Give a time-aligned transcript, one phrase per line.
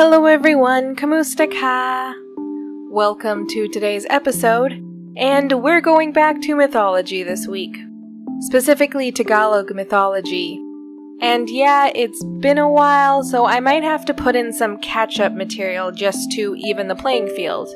[0.00, 2.14] Hello everyone, kamusta ka?
[2.88, 4.80] Welcome to today's episode,
[5.16, 7.76] and we're going back to mythology this week.
[8.42, 10.62] Specifically Tagalog mythology.
[11.20, 15.18] And yeah, it's been a while, so I might have to put in some catch
[15.18, 17.68] up material just to even the playing field.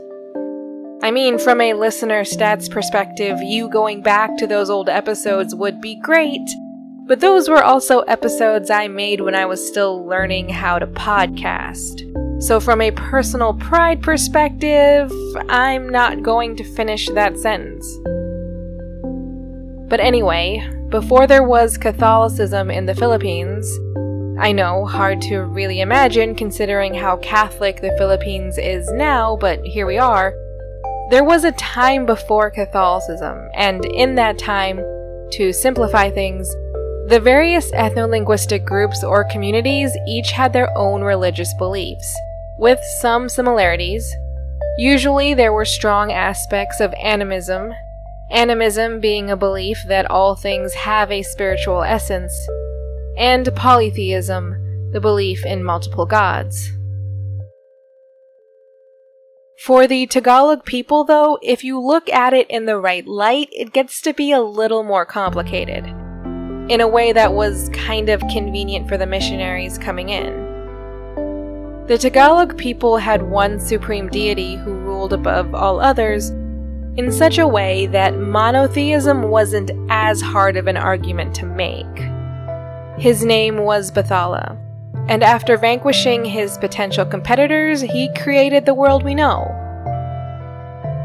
[1.02, 5.80] I mean, from a listener stats perspective, you going back to those old episodes would
[5.80, 6.48] be great,
[7.08, 12.11] but those were also episodes I made when I was still learning how to podcast.
[12.42, 15.12] So, from a personal pride perspective,
[15.48, 17.86] I'm not going to finish that sentence.
[19.88, 23.70] But anyway, before there was Catholicism in the Philippines,
[24.40, 29.86] I know, hard to really imagine considering how Catholic the Philippines is now, but here
[29.86, 30.34] we are.
[31.10, 34.78] There was a time before Catholicism, and in that time,
[35.32, 36.52] to simplify things,
[37.06, 42.16] the various ethno-linguistic groups or communities each had their own religious beliefs,
[42.62, 44.14] with some similarities.
[44.78, 47.72] Usually there were strong aspects of animism,
[48.30, 52.32] animism being a belief that all things have a spiritual essence,
[53.18, 56.70] and polytheism, the belief in multiple gods.
[59.66, 63.72] For the Tagalog people, though, if you look at it in the right light, it
[63.72, 65.84] gets to be a little more complicated
[66.68, 70.51] in a way that was kind of convenient for the missionaries coming in.
[71.92, 76.30] The Tagalog people had one supreme deity who ruled above all others
[76.96, 81.84] in such a way that monotheism wasn't as hard of an argument to make.
[82.98, 84.56] His name was Bathala,
[85.06, 89.44] and after vanquishing his potential competitors, he created the world we know.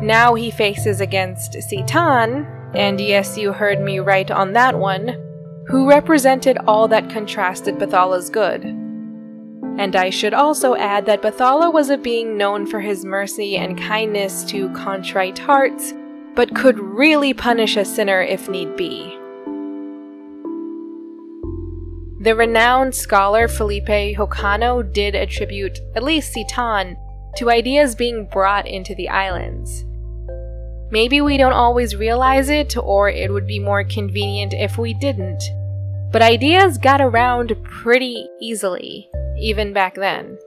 [0.02, 5.18] Now he faces against Sitan, and yes, you heard me right on that one,
[5.68, 8.87] who represented all that contrasted Bathala's good.
[9.78, 13.78] And I should also add that Bathala was a being known for his mercy and
[13.78, 15.94] kindness to contrite hearts,
[16.36, 19.18] but could really punish a sinner if need be.
[22.20, 23.86] The renowned scholar Felipe
[24.18, 26.98] Jocano did attribute at least Sitan
[27.38, 29.86] to ideas being brought into the islands.
[30.90, 35.44] Maybe we don't always realize it, or it would be more convenient if we didn't.
[36.12, 40.38] But ideas got around pretty easily, even back then.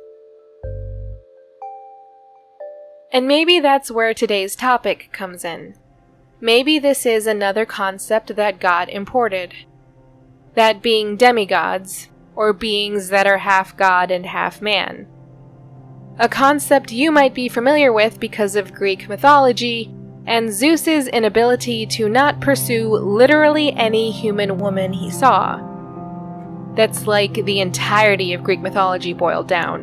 [3.12, 5.74] And maybe that's where today's topic comes in.
[6.40, 9.54] Maybe this is another concept that God imported.
[10.54, 15.06] That being demigods, or beings that are half God and half man.
[16.18, 19.92] A concept you might be familiar with because of Greek mythology,
[20.26, 25.69] and Zeus's inability to not pursue literally any human woman he saw.
[26.80, 29.82] That's like the entirety of Greek mythology boiled down.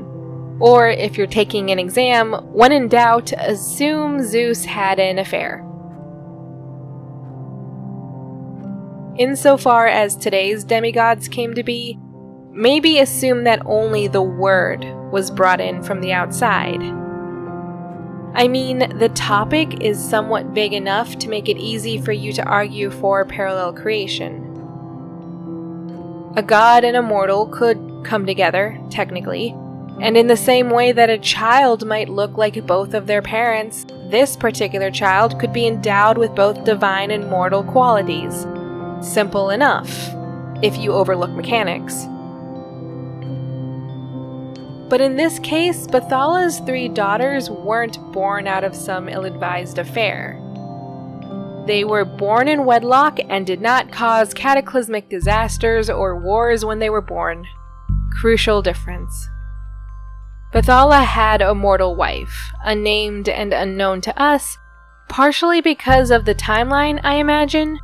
[0.60, 5.64] Or, if you're taking an exam, when in doubt, assume Zeus had an affair.
[9.20, 12.00] Insofar as today's demigods came to be,
[12.50, 16.82] maybe assume that only the word was brought in from the outside
[18.34, 22.44] I mean, the topic is somewhat big enough to make it easy for you to
[22.44, 24.47] argue for parallel creation.
[26.38, 29.56] A god and a mortal could come together, technically,
[30.00, 33.88] and in the same way that a child might look like both of their parents,
[34.12, 38.46] this particular child could be endowed with both divine and mortal qualities.
[39.02, 39.90] Simple enough,
[40.62, 42.06] if you overlook mechanics.
[44.90, 50.40] But in this case, Bathala's three daughters weren't born out of some ill advised affair.
[51.68, 56.90] They were born in wedlock and did not cause cataclysmic disasters or wars when they
[56.90, 57.46] were born.
[58.22, 59.28] Crucial difference.
[60.54, 64.58] Bathala had a mortal wife, unnamed and unknown to us,
[65.10, 67.80] partially because of the timeline, I imagine.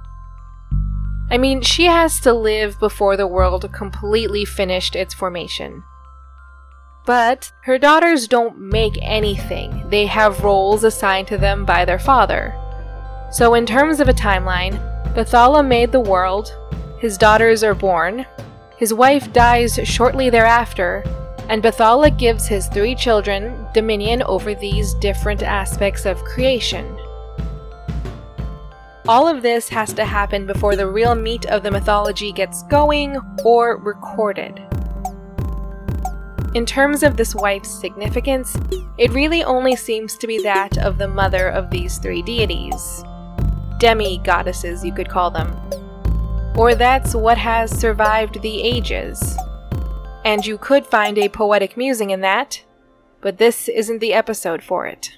[1.30, 5.84] I mean, she has to live before the world completely finished its formation.
[7.06, 12.58] But her daughters don't make anything, they have roles assigned to them by their father.
[13.34, 14.78] So, in terms of a timeline,
[15.16, 16.56] Bathala made the world,
[17.00, 18.28] his daughters are born,
[18.78, 21.03] his wife dies shortly thereafter,
[21.50, 26.96] and Bathala gives his three children dominion over these different aspects of creation.
[29.08, 33.18] All of this has to happen before the real meat of the mythology gets going
[33.44, 34.62] or recorded.
[36.53, 38.56] In terms of this wife's significance,
[39.00, 43.03] it really only seems to be that of the mother of these three deities.
[43.84, 45.53] Demi goddesses, you could call them.
[46.56, 49.38] Or that's what has survived the ages.
[50.24, 52.64] And you could find a poetic musing in that,
[53.20, 55.18] but this isn't the episode for it.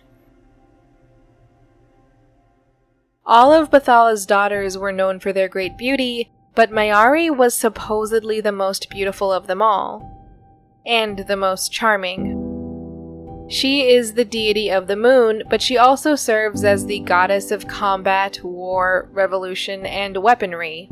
[3.24, 8.52] All of Bathala's daughters were known for their great beauty, but Mayari was supposedly the
[8.52, 10.28] most beautiful of them all,
[10.88, 12.35] and the most charming.
[13.48, 17.68] She is the deity of the moon, but she also serves as the goddess of
[17.68, 20.90] combat, war, revolution, and weaponry.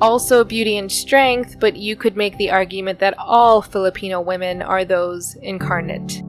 [0.00, 4.86] Also, beauty and strength, but you could make the argument that all Filipino women are
[4.86, 6.22] those incarnate.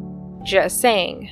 [0.44, 1.30] Just saying.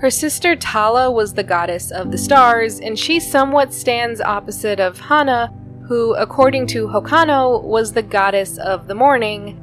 [0.00, 4.98] Her sister Tala was the goddess of the stars, and she somewhat stands opposite of
[5.00, 5.52] Hana,
[5.88, 9.60] who, according to Jocano, was the goddess of the morning,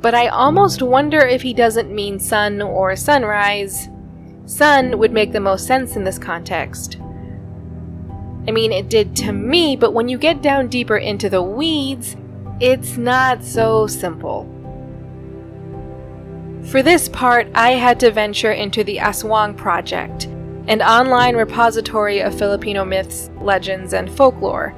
[0.00, 3.88] but I almost wonder if he doesn't mean sun or sunrise.
[4.46, 6.98] Sun would make the most sense in this context.
[8.46, 12.16] I mean, it did to me, but when you get down deeper into the weeds,
[12.60, 14.46] it's not so simple.
[16.64, 20.24] For this part, I had to venture into the Aswang Project,
[20.66, 24.74] an online repository of Filipino myths, legends, and folklore.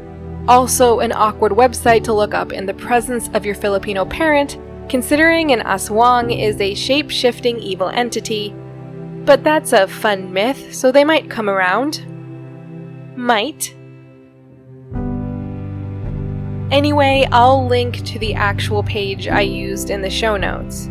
[0.49, 4.59] Also, an awkward website to look up in the presence of your Filipino parent
[4.91, 8.53] considering an Aswang is a shape shifting evil entity.
[9.25, 12.05] But that's a fun myth, so they might come around.
[13.17, 13.75] Might.
[16.73, 20.91] Anyway, I'll link to the actual page I used in the show notes.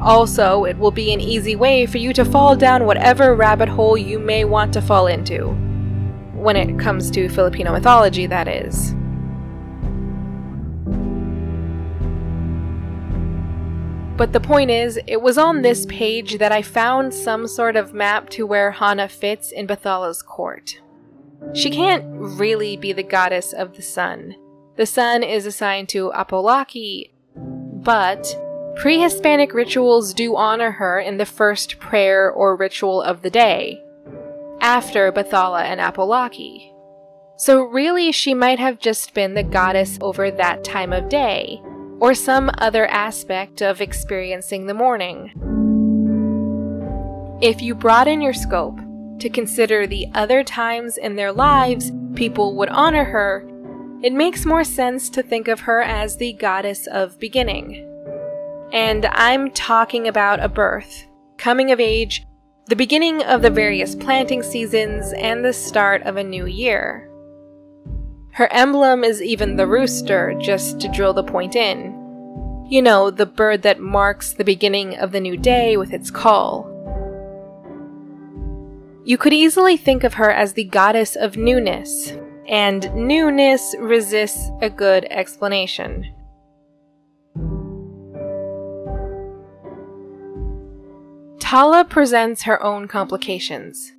[0.00, 3.96] Also, it will be an easy way for you to fall down whatever rabbit hole
[3.96, 5.48] you may want to fall into.
[6.34, 8.94] When it comes to Filipino mythology, that is.
[14.22, 17.92] But the point is, it was on this page that I found some sort of
[17.92, 20.80] map to where Hana fits in Bathala's court.
[21.54, 24.36] She can't really be the goddess of the sun.
[24.76, 28.32] The sun is assigned to Apolaki, but
[28.76, 33.82] pre Hispanic rituals do honor her in the first prayer or ritual of the day,
[34.60, 36.72] after Bathala and Apolaki.
[37.38, 41.60] So, really, she might have just been the goddess over that time of day,
[42.02, 45.30] or some other aspect of experiencing the morning.
[47.40, 48.80] If you broaden your scope
[49.20, 53.48] to consider the other times in their lives people would honor her,
[54.02, 57.88] it makes more sense to think of her as the goddess of beginning.
[58.72, 61.06] And I'm talking about a birth,
[61.38, 62.26] coming of age,
[62.66, 67.11] the beginning of the various planting seasons, and the start of a new year.
[68.32, 71.98] Her emblem is even the rooster, just to drill the point in.
[72.68, 76.66] You know, the bird that marks the beginning of the new day with its call.
[79.04, 82.12] You could easily think of her as the goddess of newness,
[82.48, 86.14] and newness resists a good explanation.
[91.38, 93.92] Tala presents her own complications.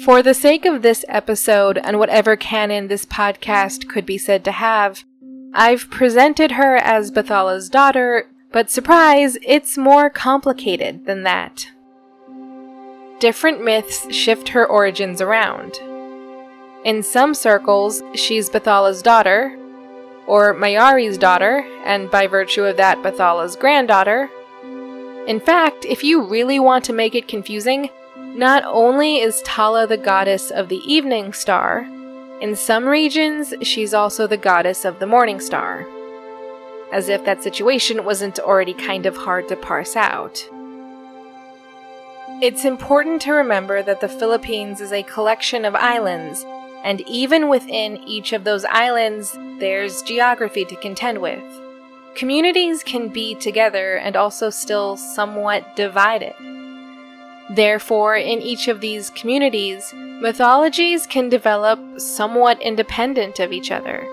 [0.00, 4.52] For the sake of this episode and whatever canon this podcast could be said to
[4.52, 5.04] have,
[5.52, 11.68] I've presented her as Bathala's daughter, but surprise, it's more complicated than that.
[13.20, 15.74] Different myths shift her origins around.
[16.86, 19.58] In some circles, she's Bathala's daughter,
[20.26, 24.30] or Mayari's daughter, and by virtue of that, Bathala's granddaughter.
[25.26, 27.90] In fact, if you really want to make it confusing,
[28.34, 31.86] not only is Tala the goddess of the evening star,
[32.40, 35.86] in some regions she's also the goddess of the morning star.
[36.92, 40.44] As if that situation wasn't already kind of hard to parse out.
[42.40, 46.44] It's important to remember that the Philippines is a collection of islands,
[46.82, 51.44] and even within each of those islands, there's geography to contend with.
[52.16, 56.34] Communities can be together and also still somewhat divided.
[57.54, 64.06] Therefore, in each of these communities, mythologies can develop somewhat independent of each other,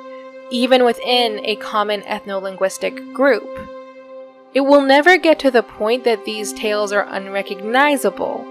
[0.51, 3.47] even within a common ethno-linguistic group.
[4.53, 8.45] It will never get to the point that these tales are unrecognizable,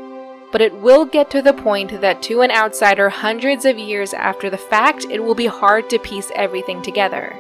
[0.52, 4.49] but it will get to the point that to an outsider hundreds of years after
[4.49, 7.37] the fact, it will be hard to piece everything together.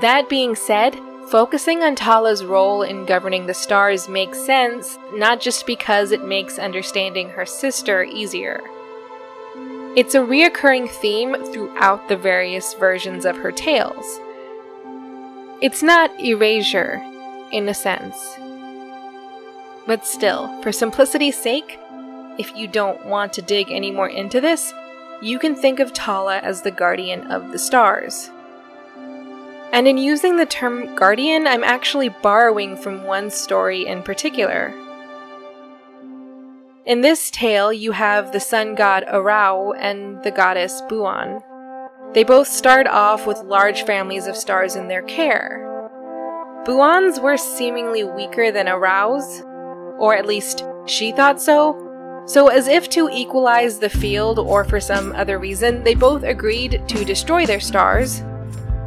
[0.00, 0.98] That being said,
[1.30, 6.58] Focusing on Tala's role in governing the stars makes sense, not just because it makes
[6.58, 8.62] understanding her sister easier.
[9.94, 14.20] It's a reoccurring theme throughout the various versions of her tales.
[15.60, 17.02] It's not erasure,
[17.52, 18.16] in a sense.
[19.86, 21.78] But still, for simplicity's sake,
[22.38, 24.72] if you don't want to dig any more into this,
[25.20, 28.30] you can think of Tala as the guardian of the stars.
[29.72, 34.72] And in using the term guardian, I'm actually borrowing from one story in particular.
[36.86, 41.42] In this tale, you have the sun god Arau and the goddess Buan.
[42.14, 45.64] They both start off with large families of stars in their care.
[46.64, 49.42] Buan's were seemingly weaker than Arau's,
[49.98, 51.84] or at least she thought so.
[52.26, 56.82] So, as if to equalize the field or for some other reason, they both agreed
[56.88, 58.22] to destroy their stars.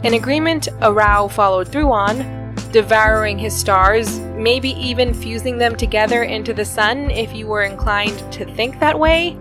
[0.03, 6.53] An agreement Arau followed through on, devouring his stars, maybe even fusing them together into
[6.53, 9.38] the sun if you were inclined to think that way.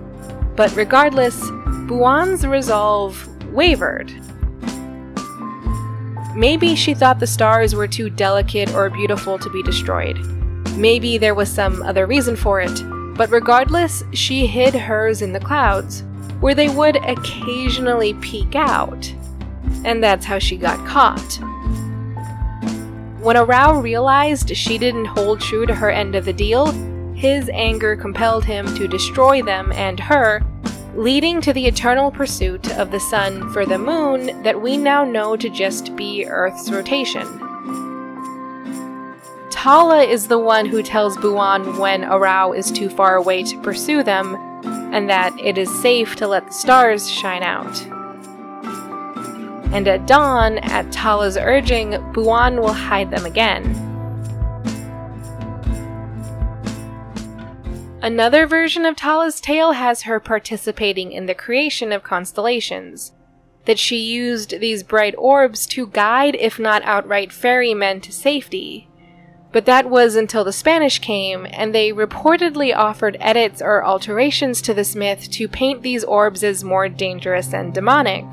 [0.57, 1.41] But regardless,
[1.87, 4.13] Buan's resolve wavered.
[6.37, 10.19] Maybe she thought the stars were too delicate or beautiful to be destroyed.
[10.77, 12.83] Maybe there was some other reason for it,
[13.17, 16.05] but regardless, she hid hers in the clouds,
[16.41, 19.13] where they would occasionally peek out.
[19.85, 21.41] And that's how she got caught.
[23.21, 26.73] When Arau realized she didn't hold true to her end of the deal,
[27.15, 30.43] his anger compelled him to destroy them and her
[30.95, 35.37] leading to the eternal pursuit of the sun for the moon that we now know
[35.37, 37.27] to just be Earth's rotation.
[39.51, 44.03] Tala is the one who tells Buan when Arau is too far away to pursue
[44.03, 44.35] them,
[44.93, 48.00] and that it is safe to let the stars shine out.
[49.73, 53.77] And at dawn, at Tala's urging, Buan will hide them again.
[58.03, 63.13] Another version of Tala's tale has her participating in the creation of constellations.
[63.67, 68.89] That she used these bright orbs to guide, if not outright ferry men to safety.
[69.53, 74.73] But that was until the Spanish came, and they reportedly offered edits or alterations to
[74.73, 78.25] this myth to paint these orbs as more dangerous and demonic.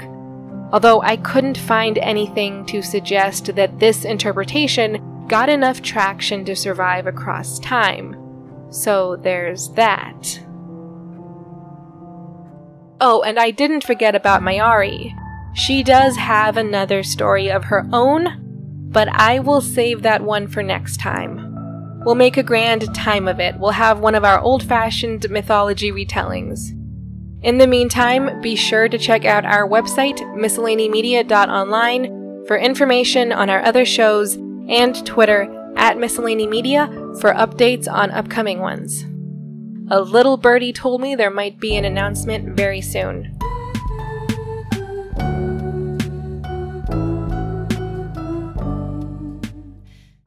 [0.73, 7.07] Although I couldn't find anything to suggest that this interpretation got enough traction to survive
[7.07, 8.15] across time.
[8.69, 10.43] So there's that.
[12.99, 15.13] Oh, and I didn't forget about Mayari.
[15.53, 20.63] She does have another story of her own, but I will save that one for
[20.63, 21.53] next time.
[22.05, 23.57] We'll make a grand time of it.
[23.59, 26.76] We'll have one of our old fashioned mythology retellings.
[27.43, 33.63] In the meantime, be sure to check out our website, miscellanymedia.online, for information on our
[33.63, 36.87] other shows and Twitter at Miscellany Media
[37.21, 39.05] for updates on upcoming ones.
[39.91, 43.36] A little birdie told me there might be an announcement very soon.